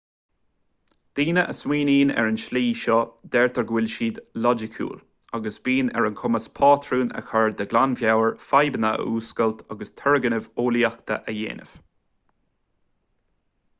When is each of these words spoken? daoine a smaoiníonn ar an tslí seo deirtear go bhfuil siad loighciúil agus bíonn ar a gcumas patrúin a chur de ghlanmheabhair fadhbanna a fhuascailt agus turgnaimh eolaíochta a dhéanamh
daoine 1.17 1.41
a 1.51 1.53
smaoiníonn 1.57 2.11
ar 2.21 2.27
an 2.29 2.37
tslí 2.43 2.61
seo 2.83 2.95
deirtear 3.35 3.65
go 3.71 3.75
bhfuil 3.75 3.89
siad 3.95 4.15
loighciúil 4.45 5.03
agus 5.39 5.59
bíonn 5.67 5.91
ar 6.01 6.07
a 6.09 6.11
gcumas 6.21 6.49
patrúin 6.61 7.13
a 7.21 7.23
chur 7.33 7.53
de 7.59 7.67
ghlanmheabhair 7.75 8.33
fadhbanna 8.47 8.91
a 8.97 9.05
fhuascailt 9.09 9.63
agus 9.77 9.93
turgnaimh 10.03 10.47
eolaíochta 10.65 11.19
a 11.33 11.37
dhéanamh 11.37 11.77